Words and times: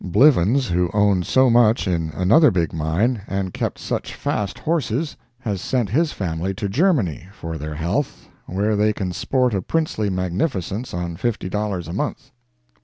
Blivens, 0.03 0.67
who 0.69 0.89
owned 0.95 1.27
so 1.27 1.47
much 1.51 1.87
in 1.87 2.09
another 2.15 2.49
big 2.49 2.73
mine, 2.73 3.21
and 3.27 3.53
kept 3.53 3.77
such 3.77 4.15
fast 4.15 4.57
horses, 4.57 5.15
has 5.41 5.61
sent 5.61 5.91
his 5.91 6.11
family 6.11 6.55
to 6.55 6.67
Germany, 6.67 7.27
for 7.31 7.55
their 7.59 7.75
health, 7.75 8.27
where 8.47 8.75
they 8.75 8.93
can 8.93 9.13
sport 9.13 9.53
a 9.53 9.61
princely 9.61 10.09
magnificence 10.09 10.91
on 10.91 11.17
fifty 11.17 11.49
dollars 11.49 11.87
a 11.87 11.93
month. 11.93 12.31